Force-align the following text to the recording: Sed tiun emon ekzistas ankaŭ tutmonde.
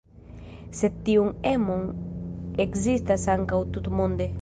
Sed 0.79 0.95
tiun 1.09 1.29
emon 1.51 1.85
ekzistas 2.67 3.31
ankaŭ 3.39 3.65
tutmonde. 3.79 4.33